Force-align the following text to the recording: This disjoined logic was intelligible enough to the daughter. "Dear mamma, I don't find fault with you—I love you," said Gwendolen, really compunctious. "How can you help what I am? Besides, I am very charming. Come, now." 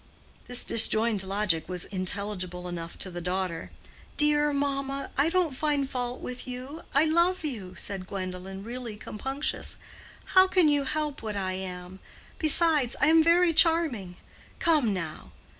This 0.47 0.63
disjoined 0.63 1.21
logic 1.23 1.69
was 1.69 1.85
intelligible 1.85 2.67
enough 2.67 2.97
to 2.97 3.11
the 3.11 3.21
daughter. 3.21 3.69
"Dear 4.17 4.51
mamma, 4.51 5.11
I 5.15 5.29
don't 5.29 5.55
find 5.55 5.87
fault 5.87 6.21
with 6.21 6.47
you—I 6.47 7.05
love 7.05 7.45
you," 7.45 7.75
said 7.75 8.07
Gwendolen, 8.07 8.63
really 8.63 8.97
compunctious. 8.97 9.77
"How 10.33 10.47
can 10.47 10.69
you 10.69 10.85
help 10.85 11.21
what 11.21 11.35
I 11.35 11.53
am? 11.53 11.99
Besides, 12.39 12.95
I 12.99 13.09
am 13.09 13.23
very 13.23 13.53
charming. 13.53 14.15
Come, 14.57 14.91
now." 14.91 15.33